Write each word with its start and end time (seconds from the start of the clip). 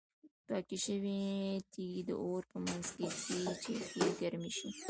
پاکې 0.47 0.77
شوې 0.85 1.21
تیږې 1.71 2.01
د 2.09 2.11
اور 2.21 2.41
په 2.51 2.57
منځ 2.65 2.85
کې 2.95 3.05
ږدي 3.17 3.41
چې 3.63 3.71
ښې 3.87 4.03
ګرمې 4.19 4.51
شي. 4.57 4.69